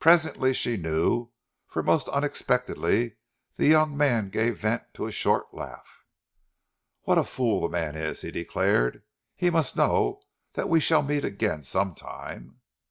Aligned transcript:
Presently 0.00 0.52
she 0.52 0.76
knew, 0.76 1.30
for 1.66 1.82
most 1.82 2.06
unexpectedly 2.10 3.16
the 3.56 3.66
young 3.68 3.96
man 3.96 4.28
gave 4.28 4.58
vent 4.58 4.82
to 4.92 5.06
a 5.06 5.10
short 5.10 5.54
laugh. 5.54 6.04
"What 7.04 7.16
a 7.16 7.24
fool 7.24 7.62
the 7.62 7.68
man 7.70 7.94
is!" 7.96 8.20
he 8.20 8.30
declared. 8.30 9.02
"He 9.34 9.48
must 9.48 9.74
know 9.74 10.24
that 10.52 10.68
we 10.68 10.78
shall 10.78 11.00
meet 11.02 11.24
again 11.24 11.64
some 11.64 11.94
time!... 11.94 12.60